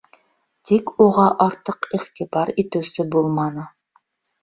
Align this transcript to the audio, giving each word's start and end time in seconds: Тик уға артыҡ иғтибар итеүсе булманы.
Тик 0.69 0.89
уға 1.05 1.27
артыҡ 1.47 1.87
иғтибар 1.99 2.55
итеүсе 2.65 3.09
булманы. 3.15 3.71